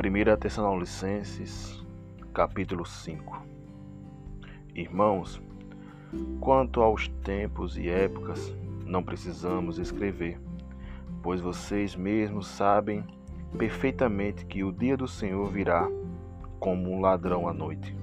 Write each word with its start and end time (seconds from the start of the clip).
1 0.00 0.36
Tessalonicenses, 0.36 1.84
capítulo 2.32 2.86
5 2.86 3.42
Irmãos, 4.72 5.42
quanto 6.38 6.80
aos 6.80 7.08
tempos 7.24 7.76
e 7.76 7.88
épocas, 7.88 8.54
não 8.86 9.02
precisamos 9.02 9.76
escrever, 9.76 10.40
pois 11.20 11.40
vocês 11.40 11.96
mesmos 11.96 12.46
sabem 12.46 13.04
perfeitamente 13.58 14.46
que 14.46 14.62
o 14.62 14.70
dia 14.70 14.96
do 14.96 15.08
Senhor 15.08 15.50
virá 15.50 15.88
como 16.60 16.92
um 16.92 17.00
ladrão 17.00 17.48
à 17.48 17.52
noite. 17.52 17.96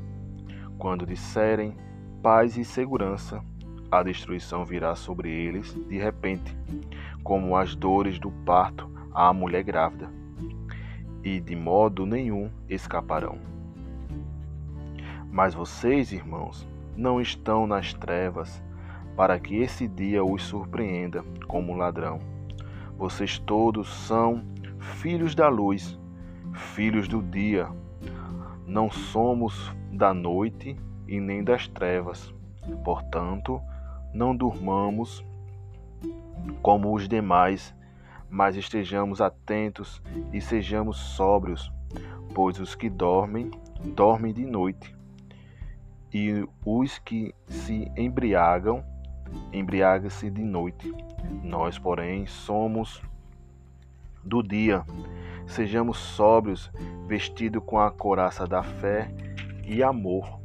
Quando 0.78 1.06
disserem 1.06 1.78
paz 2.22 2.58
e 2.58 2.66
segurança, 2.66 3.42
a 3.90 4.04
destruição 4.04 4.66
virá 4.66 4.98
sobre 4.98 5.32
eles 5.32 5.74
de 5.88 5.98
repente, 5.98 6.58
como 7.24 7.56
as 7.56 7.74
dores 7.74 8.20
do 8.20 8.32
parto 8.44 8.92
à 9.14 9.32
mulher 9.32 9.64
grávida 9.64 10.25
e 11.26 11.40
de 11.40 11.56
modo 11.56 12.06
nenhum 12.06 12.52
escaparão. 12.70 13.40
Mas 15.32 15.56
vocês, 15.56 16.12
irmãos, 16.14 16.68
não 16.96 17.20
estão 17.20 17.66
nas 17.66 17.94
trevas, 17.94 18.64
para 19.18 19.40
que 19.40 19.56
esse 19.56 19.88
dia 19.88 20.24
os 20.24 20.44
surpreenda 20.44 21.24
como 21.48 21.76
ladrão. 21.76 22.20
Vocês 22.98 23.40
todos 23.40 23.90
são 23.90 24.44
filhos 24.80 25.34
da 25.34 25.50
luz, 25.50 26.00
filhos 26.54 27.08
do 27.08 27.22
dia. 27.22 27.68
Não 28.68 28.92
somos 28.92 29.74
da 29.92 30.14
noite 30.14 30.78
e 31.08 31.20
nem 31.20 31.44
das 31.44 31.68
trevas. 31.68 32.34
Portanto, 32.84 33.62
não 34.14 34.36
durmamos 34.36 35.26
como 36.62 36.94
os 36.94 37.08
demais 37.08 37.74
mas 38.36 38.58
estejamos 38.58 39.22
atentos 39.22 40.02
e 40.34 40.42
sejamos 40.42 40.98
sóbrios, 40.98 41.72
pois 42.34 42.60
os 42.60 42.76
que 42.76 42.90
dormem, 42.90 43.50
dormem 43.96 44.34
de 44.34 44.46
noite, 44.46 44.94
e 46.14 46.46
os 46.66 47.00
que 47.00 47.34
se 47.48 47.90
embriagam, 47.96 48.84
embriagam-se 49.54 50.30
de 50.30 50.44
noite. 50.44 50.94
Nós, 51.44 51.80
porém, 51.80 52.28
somos 52.28 53.02
do 54.22 54.44
dia. 54.44 54.84
Sejamos 55.48 55.98
sóbrios, 55.98 56.70
vestidos 57.08 57.64
com 57.66 57.80
a 57.80 57.90
coraça 57.90 58.46
da 58.46 58.62
fé 58.62 59.10
e 59.66 59.82
amor, 59.82 60.42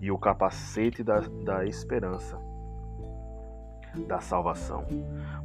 e 0.00 0.08
o 0.08 0.18
capacete 0.18 1.02
da, 1.02 1.18
da 1.44 1.66
esperança, 1.66 2.38
da 4.06 4.20
salvação. 4.20 4.86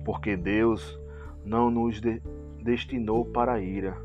Porque 0.05 0.37
Deus 0.37 1.01
não 1.45 1.69
nos 1.69 1.99
de 1.99 2.21
destinou 2.61 3.25
para 3.25 3.53
a 3.53 3.59
ira, 3.59 3.97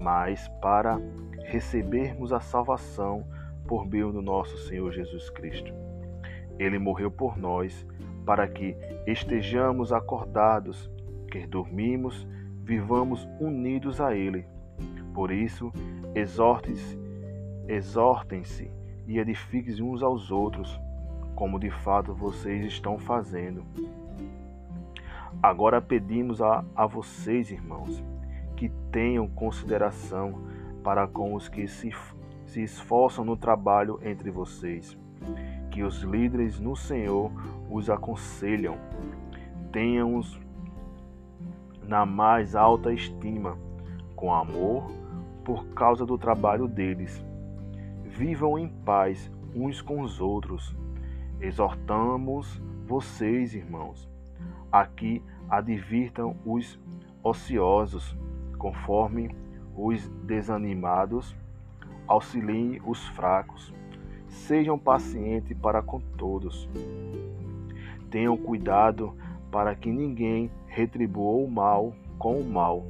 mas 0.00 0.48
para 0.62 0.98
recebermos 1.44 2.32
a 2.32 2.40
salvação 2.40 3.24
por 3.66 3.86
meio 3.86 4.10
do 4.12 4.22
nosso 4.22 4.56
Senhor 4.66 4.90
Jesus 4.92 5.28
Cristo. 5.30 5.72
Ele 6.58 6.78
morreu 6.78 7.10
por 7.10 7.36
nós 7.36 7.86
para 8.24 8.48
que 8.48 8.76
estejamos 9.06 9.92
acordados, 9.92 10.90
que 11.30 11.46
dormimos, 11.46 12.26
vivamos 12.62 13.28
unidos 13.38 14.00
a 14.00 14.14
Ele. 14.14 14.46
Por 15.12 15.30
isso, 15.30 15.72
exortem-se 16.14 16.98
exortem 17.68 18.42
e 19.06 19.18
edifiquem 19.18 19.82
uns 19.82 20.02
aos 20.02 20.30
outros, 20.30 20.80
como 21.34 21.58
de 21.58 21.70
fato 21.70 22.14
vocês 22.14 22.64
estão 22.66 22.98
fazendo. 22.98 23.64
Agora 25.42 25.80
pedimos 25.80 26.42
a, 26.42 26.62
a 26.76 26.86
vocês, 26.86 27.50
irmãos, 27.50 28.04
que 28.56 28.68
tenham 28.92 29.26
consideração 29.26 30.42
para 30.84 31.06
com 31.06 31.34
os 31.34 31.48
que 31.48 31.66
se, 31.66 31.90
se 32.44 32.62
esforçam 32.62 33.24
no 33.24 33.38
trabalho 33.38 33.98
entre 34.02 34.30
vocês, 34.30 34.98
que 35.70 35.82
os 35.82 36.02
líderes 36.02 36.60
no 36.60 36.76
Senhor 36.76 37.32
os 37.70 37.88
aconselham, 37.88 38.76
tenham-os 39.72 40.38
na 41.88 42.04
mais 42.04 42.54
alta 42.54 42.92
estima, 42.92 43.56
com 44.14 44.34
amor, 44.34 44.90
por 45.42 45.64
causa 45.68 46.04
do 46.04 46.18
trabalho 46.18 46.68
deles. 46.68 47.24
Vivam 48.04 48.58
em 48.58 48.68
paz 48.68 49.32
uns 49.54 49.80
com 49.80 50.02
os 50.02 50.20
outros. 50.20 50.76
Exortamos 51.40 52.62
vocês, 52.86 53.54
irmãos, 53.54 54.09
Aqui 54.72 55.22
advirtam 55.48 56.36
os 56.44 56.78
ociosos, 57.22 58.16
conforme 58.56 59.34
os 59.76 60.08
desanimados, 60.24 61.34
auxiliem 62.06 62.80
os 62.84 63.06
fracos, 63.08 63.72
sejam 64.28 64.78
pacientes 64.78 65.56
para 65.56 65.82
com 65.82 66.00
todos. 66.00 66.68
Tenham 68.10 68.36
cuidado 68.36 69.14
para 69.50 69.74
que 69.74 69.90
ninguém 69.90 70.50
retribua 70.66 71.44
o 71.44 71.50
mal 71.50 71.92
com 72.18 72.40
o 72.40 72.48
mal, 72.48 72.84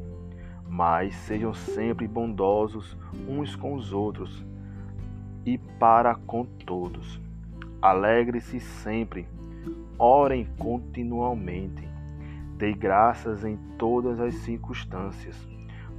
mas 0.69 1.15
sejam 1.15 1.55
sempre 1.55 2.07
bondosos 2.07 2.97
uns 3.27 3.57
com 3.57 3.75
os 3.75 3.93
outros 3.93 4.45
e 5.47 5.57
para 5.57 6.15
com 6.15 6.45
todos. 6.45 7.21
Alegre-se 7.81 8.61
sempre 8.61 9.27
Orem 10.03 10.47
continuamente. 10.59 11.87
Dei 12.57 12.73
graças 12.73 13.45
em 13.45 13.59
todas 13.77 14.19
as 14.19 14.35
circunstâncias, 14.37 15.37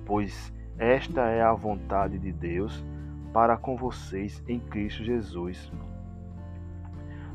pois 0.07 0.51
esta 0.75 1.21
é 1.27 1.43
a 1.43 1.53
vontade 1.53 2.17
de 2.17 2.31
Deus 2.31 2.83
para 3.31 3.55
com 3.55 3.77
vocês 3.77 4.43
em 4.47 4.59
Cristo 4.59 5.03
Jesus. 5.03 5.71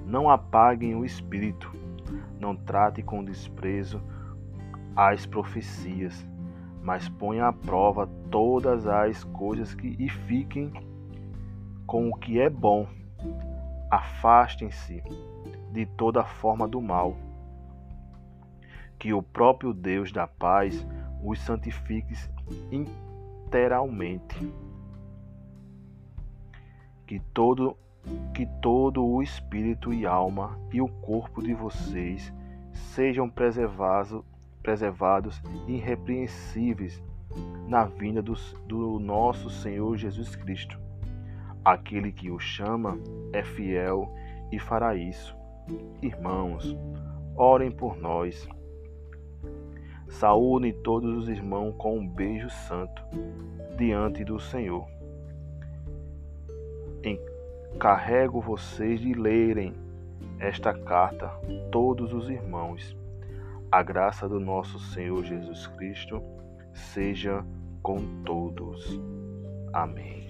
Não 0.04 0.28
apaguem 0.28 0.97
o 0.97 1.04
espírito, 1.04 1.72
não 2.41 2.56
trate 2.56 3.00
com 3.00 3.22
desprezo 3.22 4.03
as 4.97 5.25
profecias, 5.25 6.27
mas 6.83 7.09
ponha 7.09 7.47
à 7.47 7.53
prova 7.53 8.09
todas 8.28 8.88
as 8.88 9.22
coisas 9.22 9.72
que 9.72 9.94
e 10.00 10.09
fiquem 10.09 10.72
com 11.87 12.09
o 12.09 12.16
que 12.16 12.41
é 12.41 12.50
bom. 12.50 12.88
Afastem-se 13.88 15.00
de 15.76 15.84
toda 15.84 16.25
forma 16.25 16.66
do 16.66 16.81
mal. 16.81 17.14
Que 18.98 19.12
o 19.12 19.22
próprio 19.22 19.75
Deus 19.75 20.10
da 20.10 20.26
paz 20.26 20.87
os 21.22 21.38
santifique 21.41 22.14
integralmente. 22.72 24.53
Que 27.06 27.20
todo 27.34 27.76
que 28.32 28.47
todo 28.62 29.04
o 29.04 29.20
espírito 29.20 29.92
e 29.92 30.06
alma 30.06 30.56
e 30.72 30.81
o 30.81 30.86
corpo 30.86 31.42
de 31.42 31.53
vocês 31.53 32.32
sejam 32.72 33.28
preservados, 33.28 34.22
preservados 34.62 35.42
irrepreensíveis 35.66 37.03
na 37.66 37.84
vinda 37.84 38.22
do, 38.22 38.34
do 38.65 39.00
nosso 39.00 39.50
Senhor 39.50 39.97
Jesus 39.97 40.36
Cristo. 40.36 40.78
Aquele 41.65 42.12
que 42.12 42.31
o 42.31 42.38
chama 42.38 42.97
é 43.32 43.42
fiel 43.42 44.09
e 44.53 44.59
fará 44.60 44.94
isso. 44.94 45.36
Irmãos, 46.03 46.77
orem 47.37 47.71
por 47.71 47.97
nós. 47.97 48.49
Saúdem 50.09 50.72
todos 50.72 51.16
os 51.16 51.28
irmãos 51.28 51.75
com 51.77 51.99
um 51.99 52.06
beijo 52.06 52.49
santo 52.49 53.03
diante 53.77 54.25
do 54.25 54.38
Senhor. 54.38 54.87
Encarrego 57.03 58.41
vocês 58.41 59.00
de 59.00 59.12
lerem 59.12 59.75
esta 60.38 60.72
carta, 60.72 61.31
todos 61.71 62.12
os 62.12 62.28
irmãos. 62.28 62.97
A 63.71 63.83
graça 63.83 64.28
do 64.28 64.39
nosso 64.39 64.78
Senhor 64.78 65.24
Jesus 65.24 65.66
Cristo 65.66 66.22
seja 66.72 67.45
com 67.83 68.22
todos. 68.24 69.01
Amém. 69.72 70.25